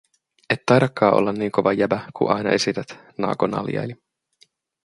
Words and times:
Et 0.49 0.63
taidakkaa 0.65 1.11
olla 1.11 1.33
nii 1.33 1.49
kova 1.51 1.73
jäbä, 1.73 1.99
ku 2.17 2.27
aina 2.27 2.49
esität", 2.49 2.97
Naoko 3.17 3.47
naljaili. 3.47 3.93